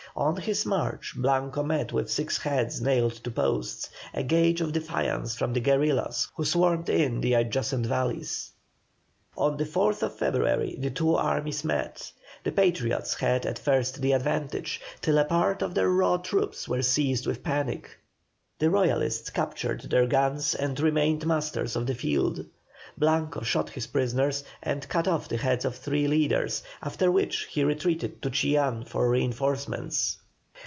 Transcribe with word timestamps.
On 0.13 0.35
his 0.35 0.65
march 0.65 1.13
Blanco 1.15 1.63
met 1.63 1.93
with 1.93 2.11
six 2.11 2.39
heads 2.39 2.81
nailed 2.81 3.13
to 3.23 3.31
posts, 3.31 3.89
a 4.13 4.21
gage 4.21 4.59
of 4.59 4.73
defiance 4.73 5.35
from 5.37 5.53
the 5.53 5.61
guerillas 5.61 6.27
who 6.35 6.43
swarmed 6.43 6.89
in 6.89 7.21
the 7.21 7.33
adjacent 7.35 7.85
valleys. 7.85 8.51
On 9.37 9.55
the 9.55 9.63
4th 9.63 10.11
February 10.11 10.75
the 10.77 10.89
two 10.89 11.15
armies 11.15 11.63
met. 11.63 12.11
The 12.43 12.51
Patriots 12.51 13.13
had 13.13 13.45
at 13.45 13.57
first 13.57 14.01
the 14.01 14.11
advantage, 14.11 14.81
till 15.01 15.17
a 15.17 15.23
part 15.23 15.61
of 15.61 15.75
their 15.75 15.89
raw 15.89 16.17
troops 16.17 16.67
were 16.67 16.81
seized 16.81 17.25
with 17.25 17.41
panic; 17.41 17.97
the 18.59 18.69
Royalists 18.69 19.29
captured 19.29 19.83
their 19.83 20.07
guns 20.07 20.53
and 20.55 20.77
remained 20.81 21.25
masters 21.25 21.77
of 21.77 21.87
the 21.87 21.95
field. 21.95 22.45
Blanco 22.97 23.41
shot 23.41 23.69
his 23.69 23.87
prisoners, 23.87 24.43
and 24.61 24.87
cut 24.89 25.07
off 25.07 25.29
the 25.29 25.37
heads 25.37 25.63
of 25.63 25.73
three 25.73 26.07
leaders, 26.09 26.61
after 26.83 27.09
which 27.09 27.45
he 27.49 27.63
retreated 27.63 28.21
to 28.21 28.29
Chillán 28.29 28.85
for 28.85 29.09
reinforcements. 29.09 30.17